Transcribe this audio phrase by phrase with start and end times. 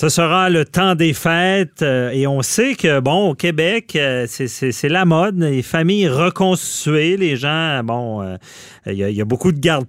[0.00, 4.26] Ce sera le temps des fêtes euh, et on sait que, bon, au Québec, euh,
[4.28, 8.36] c'est la mode, les familles reconstituées, les gens, bon, euh,
[8.86, 9.86] il y, a beaucoup de gardes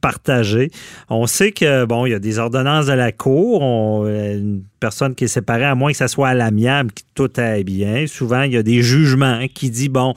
[0.00, 0.70] partagées.
[1.08, 5.24] On sait que, bon, il y a des ordonnances de la Cour, une personne qui
[5.24, 8.06] est séparée, à moins que ça soit à l'amiable, que tout aille bien.
[8.06, 10.14] Souvent, il y a des jugements qui disent, bon,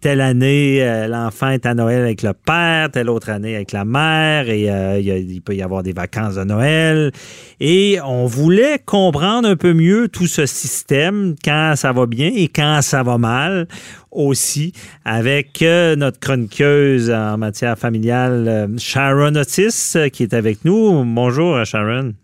[0.00, 3.84] telle année, euh, l'enfant est à Noël avec le père, telle autre année avec la
[3.84, 7.12] mère, et euh, il, peut y avoir des vacances de Noël.
[7.60, 12.48] Et on voulait comprendre un peu mieux tout ce système, quand ça va bien et
[12.48, 13.68] quand ça va mal
[14.10, 14.72] aussi,
[15.04, 21.04] avec euh, notre chroniqueuse en matière familiale, Sharon Otis, qui est avec nous.
[21.04, 22.14] Bonjour, Sharon.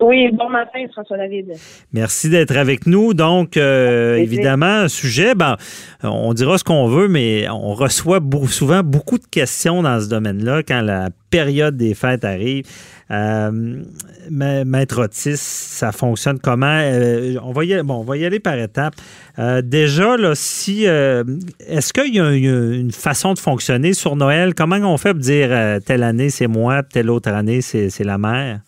[0.00, 1.52] Oui, bon matin, François David.
[1.92, 3.12] Merci d'être avec nous.
[3.12, 5.58] Donc, euh, évidemment, un sujet, ben,
[6.02, 10.62] on dira ce qu'on veut, mais on reçoit souvent beaucoup de questions dans ce domaine-là
[10.62, 12.64] quand la période des fêtes arrive.
[13.10, 13.82] Euh,
[14.30, 16.78] Maître Otis, ça fonctionne comment?
[16.80, 18.94] Euh, on, va y aller, bon, on va y aller par étapes.
[19.62, 24.54] Déjà, là, si est-ce qu'il y a une, façon de fonctionner sur Noël?
[24.54, 25.50] Comment on fait pour dire
[25.84, 28.60] telle année c'est moi, telle autre année c'est la mère?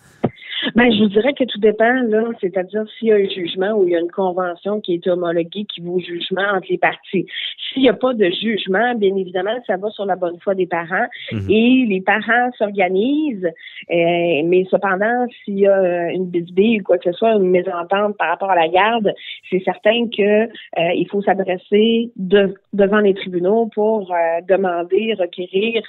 [0.75, 3.84] Ben, je vous dirais que tout dépend, là, c'est-à-dire s'il y a un jugement ou
[3.84, 7.27] il y a une convention qui est homologuée qui vaut jugement entre les parties.
[7.73, 10.67] S'il n'y a pas de jugement, bien évidemment, ça va sur la bonne foi des
[10.67, 11.51] parents mhm.
[11.51, 17.11] et les parents s'organisent, euh, mais cependant, s'il y a une bisbille ou quoi que
[17.11, 19.12] ce soit, une mésentente par rapport à la garde,
[19.51, 25.83] c'est certain que euh, il faut s'adresser devant les tribunaux pour euh, demander, requérir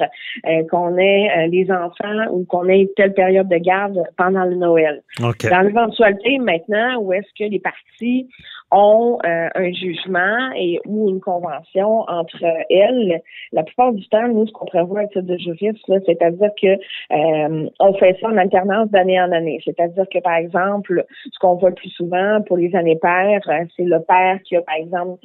[0.69, 5.03] qu'on ait les enfants ou qu'on ait telle période de garde pendant le Noël.
[5.19, 8.28] Dans l'éventualité maintenant où est-ce que les parties
[8.72, 14.47] ont euh, un jugement et ou une convention entre elles, la plupart du temps, nous,
[14.47, 19.22] ce qu'on prévoit avec de juriste, c'est-à-dire que euh, on fait ça en alternance d'année
[19.22, 19.59] en année.
[19.63, 23.66] C'est-à-dire que, par exemple, ce qu'on voit le plus souvent pour les années paires, euh,
[23.78, 25.19] c'est le père qui a, par exemple,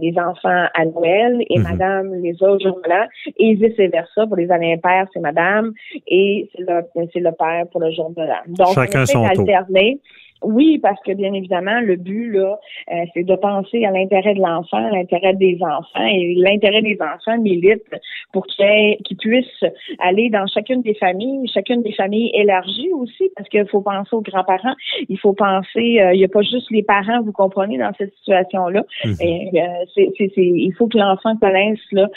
[0.00, 1.64] les enfants à Noël et mhm.
[1.64, 4.26] madame les autres jours-là, et vice-versa.
[4.26, 5.72] Pour les années impaires, c'est madame
[6.06, 8.42] et c'est le, le père pour le jour de l'an.
[8.46, 9.98] Donc, Chacun son alterner.
[10.42, 12.58] Oui, parce que bien évidemment, le but là,
[12.92, 16.98] euh, c'est de penser à l'intérêt de l'enfant, à l'intérêt des enfants, et l'intérêt des
[17.00, 17.84] enfants milite
[18.32, 19.64] pour qu'ils puissent
[20.00, 24.22] aller dans chacune des familles, chacune des familles élargies aussi, parce qu'il faut penser aux
[24.22, 24.74] grands-parents,
[25.08, 28.12] il faut penser, euh, il n'y a pas juste les parents, vous comprenez, dans cette
[28.16, 28.84] situation-là.
[29.04, 29.14] Mhm.
[29.22, 30.02] Euh,
[30.36, 32.08] il faut que l'enfant connaisse là,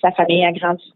[0.00, 0.92] sa famille agrandie.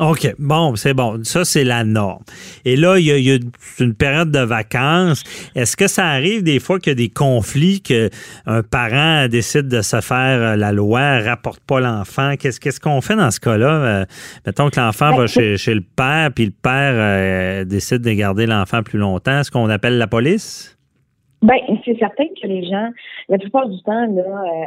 [0.00, 1.22] OK, bon, c'est bon.
[1.24, 2.22] Ça, c'est la norme.
[2.64, 3.36] Et là, il y, a,
[3.80, 5.22] une période de vacances.
[5.54, 9.82] Est-ce que ça arrive des fois qu'il y a des conflits, qu'un parent décide de
[9.82, 12.32] se faire euh, la loi, rapporte pas l'enfant?
[12.40, 13.68] Qu'est-ce qu'on fait dans ce cas-là?
[13.68, 14.04] Euh,
[14.46, 18.46] mettons que l'enfant va ben, chez, le père, puis le père euh, décide de garder
[18.46, 19.40] l'enfant plus longtemps.
[19.40, 20.78] Est-ce qu'on appelle la police?
[21.42, 22.88] Ben, c'est certain que les gens,
[23.28, 24.24] la plupart du temps, là,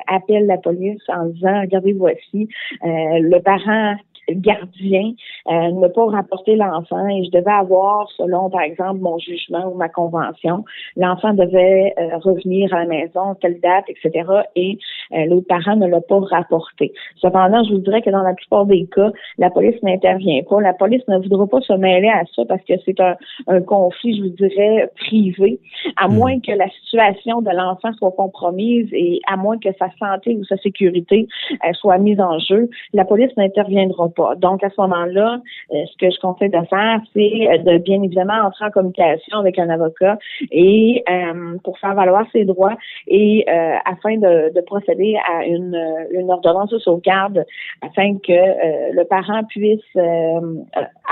[0.08, 2.48] appellent la police en disant, regardez, voici,
[2.84, 3.96] le parent
[4.30, 5.14] gardien
[5.50, 9.76] euh, ne pas rapporter l'enfant et je devais avoir, selon par exemple mon jugement ou
[9.76, 10.64] ma convention,
[10.96, 14.26] l'enfant devait euh, revenir à la maison, telle date, etc.
[14.56, 14.78] Et
[15.14, 16.94] euh, l'autre parent ne l'a pas rapporté.
[17.18, 20.62] Cependant, je vous dirais que dans la plupart des cas, la police n'intervient pas.
[20.62, 23.16] La police ne voudra pas se mêler à ça parce que c'est un,
[23.48, 25.60] un conflit, je vous dirais, privé,
[25.98, 26.16] à hmm.
[26.16, 30.44] moins que la situation de l'enfant soit compromise et à moins que sa santé ou
[30.46, 31.28] sa sécurité
[31.66, 34.36] euh, soit mise en jeu, la police n'interviendra pas.
[34.36, 35.40] Donc, à ce moment-là,
[35.72, 39.40] euh, ce que je conseille de faire, c'est euh, de bien évidemment entrer en communication
[39.40, 40.18] avec un avocat
[40.52, 42.76] et euh, pour faire valoir ses droits
[43.08, 43.46] et
[43.86, 45.78] afin de, procéder à une,
[46.12, 47.46] une ordonnance de sauvegarde
[47.82, 49.82] afin que le parent puisse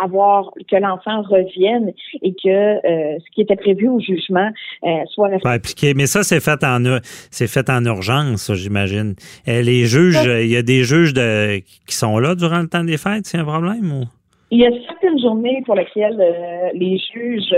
[0.01, 2.79] avoir que l'enfant revienne et que
[3.19, 4.49] ce qui était prévu au jugement
[5.07, 5.93] soit appliqué.
[5.93, 6.81] Mais ça, c'est fait en
[7.29, 9.15] c'est fait en urgence, j'imagine.
[9.45, 12.90] Les juges, il y a des juges de, qui sont là durant le temps des
[12.97, 14.05] fêtes, c'est un problème ou?
[14.53, 17.55] Il y a certaines journées pour lesquelles euh, les juges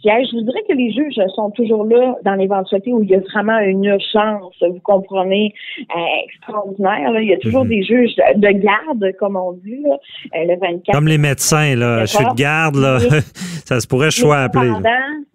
[0.00, 0.26] siègent.
[0.32, 3.20] Je vous dirais que les juges sont toujours là dans l'éventualité où il y a
[3.20, 7.20] vraiment une urgence, vous comprenez, euh, extraordinaire.
[7.20, 7.70] Il y a toujours mhm.
[7.70, 9.96] des juges de garde, comme on dit, là,
[10.34, 10.92] euh, le 24.
[10.92, 12.00] Comme les médecins, là.
[12.00, 12.98] Je suis de garde, là.
[13.64, 14.72] ça se pourrait choix appeler.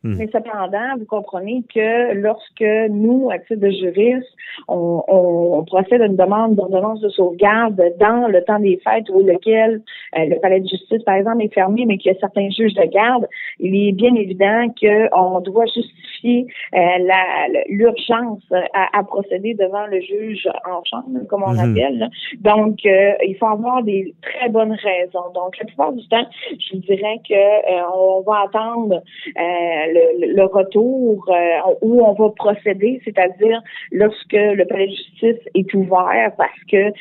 [0.03, 0.15] Hmm.
[0.17, 4.27] Mais cependant, vous comprenez que lorsque nous, à titre de juriste,
[4.67, 9.21] on, on, procède à une demande d'ordonnance de sauvegarde dans le temps des fêtes ou
[9.21, 9.81] lequel
[10.15, 12.85] le palais de justice par exemple, est fermé, mais qu'il y a certains juges de
[12.85, 13.27] garde,
[13.59, 16.79] il est bien évident qu'on doit justifier euh,
[17.69, 21.71] l'urgence à, procéder devant le juge en chambre, comme on mhm.
[21.71, 22.09] appelle.
[22.39, 25.31] Donc, euh, il faut avoir des très bonnes raisons.
[25.33, 29.01] Donc, la plupart du temps, je dirais que euh, on va attendre
[29.35, 31.29] le, retour
[31.81, 33.61] où on va procéder, c'est-à-dire
[33.91, 36.91] lorsque le palais de justice est ouvert, parce que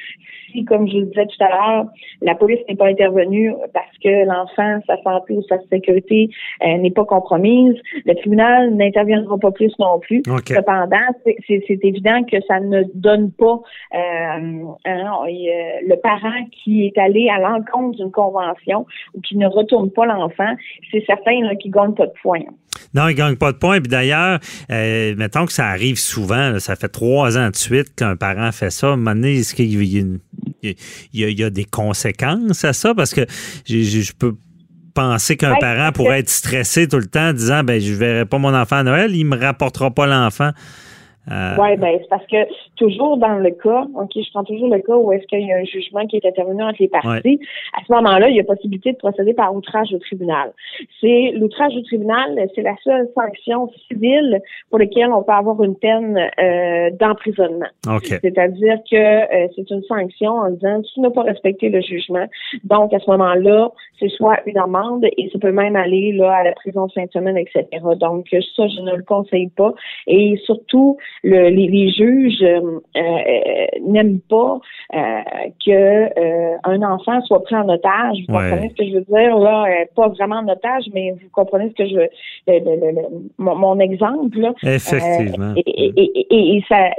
[0.50, 1.86] si, comme je le disais tout à l'heure,
[2.22, 6.30] la police n'est pas intervenue parce que l'enfant, sa santé ou sa sécurité
[6.64, 7.74] euh, n'est pas compromise,
[8.04, 10.22] le tribunal n'interviendra pas plus non plus.
[10.46, 13.60] Cependant, c'est évident que ça ne donne pas
[13.94, 20.06] euh, le parent qui est allé à l'encontre d'une convention ou qui ne retourne pas
[20.06, 20.54] l'enfant,
[20.90, 22.40] c'est certain qui gagne pas de points.
[22.94, 23.80] Non, il ne gagne pas de points.
[23.80, 24.38] Puis d'ailleurs,
[24.70, 28.70] euh, mettons que ça arrive souvent, ça fait trois ans de suite qu'un parent fait
[28.70, 28.88] ça.
[28.88, 30.18] À un moment donné, est-ce qu'il y,
[31.12, 32.94] y, a des conséquences à ça?
[32.94, 33.26] Parce que
[33.66, 34.36] je peux
[34.94, 38.38] penser qu'un parent pourrait être stressé tout le temps en disant ben je verrai pas
[38.38, 40.52] mon enfant à Noël, il me rapportera pas l'enfant.
[41.30, 42.36] Euh, oui, ben c'est parce que
[42.76, 45.56] toujours dans le cas, OK, je prends toujours le cas où est-ce qu'il y a
[45.56, 47.40] un jugement qui est intervenu entre les parties.
[47.76, 50.52] À ce moment-là, il y a possibilité de procéder par outrage au tribunal.
[51.00, 54.40] C'est l'outrage au tribunal, c'est la seule sanction civile
[54.70, 57.66] pour laquelle on peut avoir une peine euh, d'emprisonnement.
[58.02, 62.26] C'est-à-dire que euh, c'est une sanction en disant tu n'as pas respecté le jugement.
[62.64, 66.44] Donc à ce moment-là, c'est soit une amende et ça peut même aller là à
[66.44, 67.64] la prison de fin de semaine, etc.
[67.98, 69.72] Donc ça, je ne le conseille pas.
[70.06, 74.58] Et surtout les, juges euh, euh, n'aiment pas
[74.94, 74.98] euh,
[75.64, 78.18] que un enfant soit pris en otage.
[78.28, 79.38] Vous comprenez ce que je veux dire?
[79.38, 83.24] Là Pas vraiment en otage, mais vous comprenez ce que je veux.
[83.38, 84.54] mon, exemple là.
[84.62, 85.54] Effectivement.
[85.56, 86.90] et, ça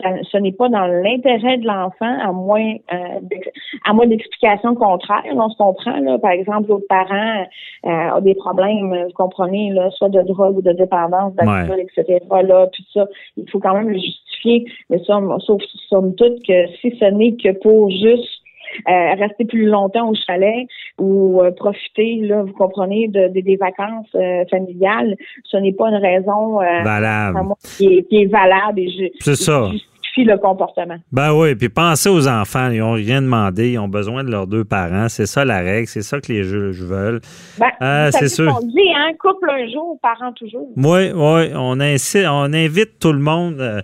[0.00, 2.74] ce n'est pas dans l'intérêt de l'enfant, à moins
[3.84, 5.22] à moins d'explications contraires.
[5.34, 7.46] On se comprend, là, par exemple, l'autre parent
[7.84, 12.20] a des problèmes, vous comprenez, là, soit de drogue ou de dépendance, d'alcool, etc.
[12.30, 13.06] Là, ça,
[13.36, 14.64] il faut quand même le justifier.
[14.90, 18.42] Mais ça, sauf somme toute que si ce n'est que pour juste
[18.88, 20.66] euh, rester plus longtemps au chalet
[20.98, 26.02] ou euh, profiter, là, vous comprenez, de, des vacances euh, familiales, ce n'est pas une
[26.02, 27.40] raison valable.
[27.76, 29.70] Qui, est, valable et C'est ça
[30.24, 30.96] le comportement.
[31.12, 34.46] Ben oui, puis pensez aux enfants, ils n'ont rien demandé, ils ont besoin de leurs
[34.46, 37.20] deux parents, c'est ça la règle, c'est ça que les juges veulent.
[37.58, 38.54] Ben, euh, c'est sûr.
[38.56, 40.68] On dit, hein, couple un jour, parents toujours.
[40.76, 43.60] Oui, oui, on, on invite tout le monde.
[43.60, 43.80] Euh,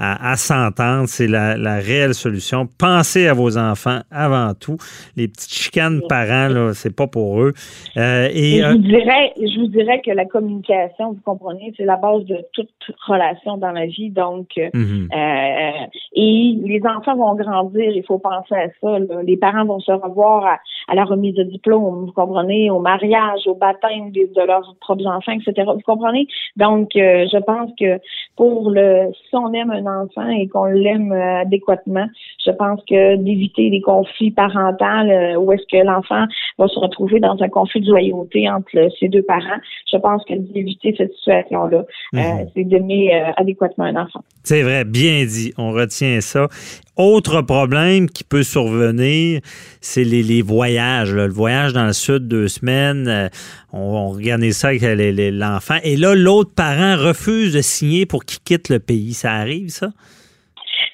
[0.00, 1.06] à, s'entendre.
[1.06, 2.66] C'est la, réelle solution.
[2.78, 4.76] Pensez à vos enfants avant tout.
[5.16, 7.52] Les petites chicanes parents, là, c'est pas pour eux.
[7.96, 11.96] Euh, et, je, vous dirais, je vous dirais que la communication, vous comprenez, c'est la
[11.96, 12.70] base de toute
[13.06, 14.10] relation dans la vie.
[14.10, 15.08] Donc, euh, mhm.
[15.14, 17.90] euh, et les enfants vont grandir.
[17.90, 18.98] Il faut penser à ça.
[19.22, 20.58] Les parents vont se revoir
[20.88, 25.06] à, la remise de diplôme, vous comprenez, au mariage, au baptême de, de leurs propres
[25.06, 25.68] enfants, etc.
[25.72, 26.26] Vous comprenez?
[26.56, 28.00] Donc, je pense que
[28.40, 32.06] pour le, si on aime un enfant et qu'on l'aime euh, adéquatement,
[32.42, 36.24] je pense que d'éviter des conflits parentaux euh, où est-ce que l'enfant
[36.58, 39.60] va se retrouver dans un conflit de loyauté entre ses deux parents,
[39.92, 41.84] je pense que d'éviter cette situation-là,
[42.14, 42.48] euh, mhm.
[42.56, 44.20] c'est d'aimer adéquatement un enfant.
[44.42, 45.52] C'est vrai, bien dit.
[45.58, 46.48] On retient ça.
[46.96, 49.40] Autre problème qui peut survenir,
[49.80, 51.14] c'est les, voyages.
[51.14, 53.30] Le voyage dans le sud, deux semaines,
[53.72, 55.76] on, on regarde ça avec l'enfant.
[55.82, 59.12] Et là, l'autre parent refuse de signer pour qu'il quitte le pays.
[59.12, 59.88] Ça arrive, ça?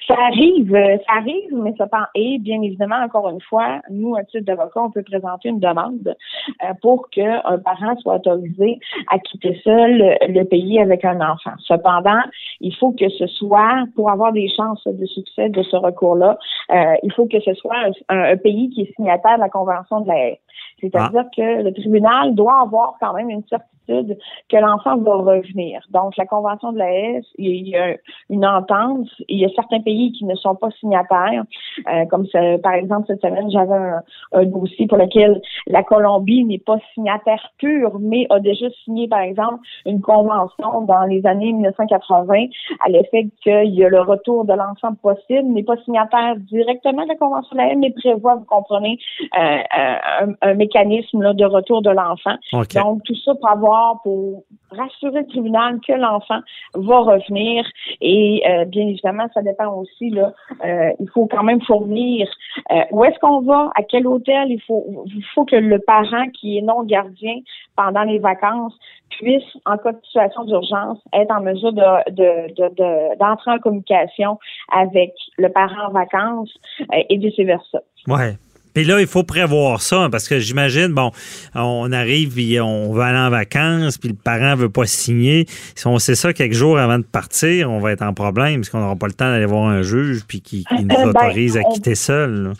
[0.07, 4.23] Ça arrive, euh, ça arrive, mais ça et bien évidemment, encore une fois, nous, à
[4.23, 6.15] titre d'avocat, on peut présenter une demande
[6.63, 8.79] euh, pour qu'un parent soit autorisé
[9.11, 11.51] à quitter seul le pays avec un enfant.
[11.59, 12.21] Cependant,
[12.59, 16.37] il faut que ce soit, pour avoir des chances de succès de ce recours-là,
[16.71, 17.75] euh, il faut que ce soit
[18.09, 20.39] un, pays qui est signataire de la Convention de la haie.
[20.79, 21.29] C'est-à-dire ah.
[21.35, 24.17] que le tribunal doit avoir quand même une certitude
[24.49, 25.81] que l'enfant va revenir.
[25.91, 27.95] Donc, la Convention de la S, il y a
[28.29, 29.07] une entente.
[29.29, 31.43] Il y a certains pays qui ne sont pas signataires,
[31.89, 32.27] euh, comme
[32.61, 37.51] par exemple cette semaine, j'avais un, un, dossier pour lequel la Colombie n'est pas signataire
[37.57, 42.46] pur, mais a déjà signé, par exemple, une convention dans les années 1980
[42.85, 47.09] à l'effet qu'il y a le retour de l'enfant possible, n'est pas signataire directement de
[47.09, 48.97] la Convention de la S, mais prévoit, vous comprenez,
[49.37, 52.35] euh, un, un, mécanisme là, de retour de l'enfant.
[52.51, 56.39] Donc, tout ça pour avoir, pour rassurer le tribunal que l'enfant
[56.73, 57.65] va revenir.
[58.01, 60.33] Et euh, bien évidemment, ça dépend aussi, là,
[60.63, 62.27] euh, il faut quand même fournir
[62.71, 64.49] euh, où est-ce qu'on va, à quel hôtel.
[64.49, 67.37] Il faut, il faut que le parent qui est non gardien
[67.75, 68.77] pendant les vacances
[69.09, 74.37] puisse, en cas de situation d'urgence, être en mesure de, de, d'entrer en communication
[74.71, 76.53] avec le parent en vacances
[76.91, 77.79] et vice-versa.
[78.07, 78.35] Ouais.
[78.77, 81.09] Et là, il faut prévoir ça, hein, parce que j'imagine, bon,
[81.55, 85.45] on arrive, et on va aller en vacances, puis le parent veut pas signer.
[85.75, 88.69] Si on sait ça quelques jours avant de partir, on va être en problème, parce
[88.69, 91.63] qu'on n'aura pas le temps d'aller voir un juge, puis qui, nous ben, autorise à
[91.63, 92.53] quitter seul.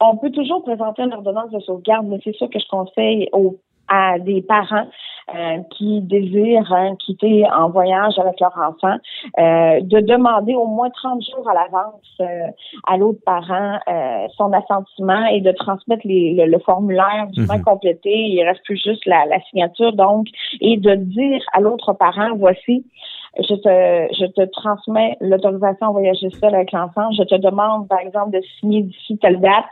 [0.00, 3.56] On peut toujours présenter une ordonnance de sauvegarde, mais c'est ça que je conseille aux
[3.88, 4.88] à des parents
[5.34, 8.96] euh, qui désirent hein, quitter en voyage avec leur enfant,
[9.38, 12.46] euh, de demander au moins 30 jours à l'avance euh,
[12.86, 13.78] à l'autre parent
[14.36, 18.10] son assentiment et de transmettre les, le, formulaire du mm complété.
[18.10, 20.26] Il reste plus juste la, la signature, donc,
[20.60, 22.84] et de dire à l'autre parent, voici,
[23.38, 27.10] je te, je te transmets l'autorisation à voyager seul avec l'enfant.
[27.12, 29.64] Je te demande, par exemple, de signer d'ici telle date,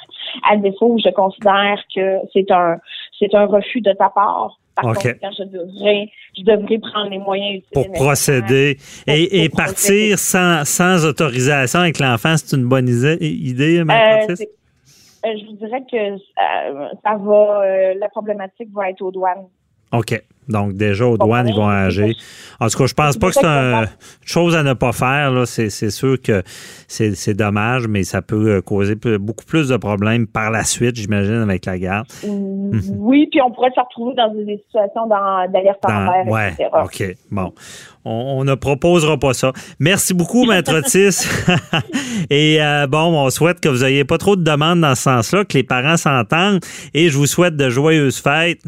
[0.49, 2.79] à défaut je considère que c'est un,
[3.19, 4.59] c'est un refus de ta part.
[4.75, 7.69] Par contre, je devrais, je devrais prendre les moyens utiles.
[7.73, 8.79] Pour procéder.
[9.07, 14.35] et, et partir sans, sans autorisation avec l'enfant, c'est une bonne idée, euh, euh,
[15.23, 19.47] Je vous dirais que euh, ça va, la problématique va être aux douanes.
[19.95, 20.23] OK.
[20.49, 22.15] Donc, déjà, aux douanes, ils vont agir.
[22.61, 23.89] En tout cas, je pense pas que c'est une
[24.25, 25.33] chose à ne pas faire.
[25.47, 26.43] C'est, sûr que
[26.87, 31.37] c'est, dommage, mais ça peut euh, causer beaucoup plus de problèmes par la suite, j'imagine,
[31.37, 32.07] avec la garde.
[32.27, 32.83] Mhm.
[32.99, 37.17] Oui, puis on pourrait se retrouver dans des situations d'alerte en mer, ouais, OK.
[37.31, 37.53] Bon.
[38.07, 39.53] On, ne proposera pas ça.
[39.81, 41.27] Merci beaucoup, Maître Otis.
[42.31, 45.47] Et euh, bon, on souhaite que vous n'ayez pas trop de demandes dans ce sens-là,
[45.47, 46.61] que les parents s'entendent.
[46.93, 48.61] Et je vous souhaite de joyeuses fêtes.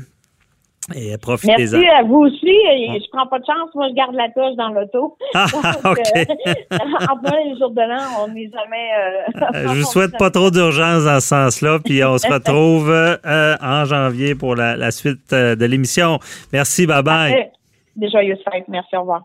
[0.94, 2.46] Et profitez Merci à vous aussi.
[2.46, 3.74] Je prends pas de chance.
[3.74, 5.16] Moi, je garde la touche dans l'auto.
[5.34, 5.46] Ah,
[5.84, 5.98] OK.
[6.16, 6.24] Euh,
[7.10, 8.90] en plein les jours de l'an, on n'est jamais.
[8.96, 11.78] Euh, je vous souhaite pas trop d'urgence dans ce sens-là.
[11.84, 16.20] Puis on se retrouve euh, en janvier pour la, suite de l'émission.
[16.52, 16.86] Merci.
[16.86, 17.50] Bye bye.
[17.96, 18.68] Des joyeuses fêtes.
[18.68, 18.96] Merci.
[18.96, 19.22] Au revoir.